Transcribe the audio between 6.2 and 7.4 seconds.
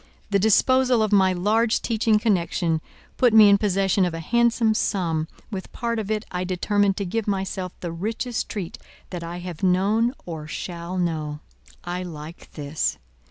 I determined to give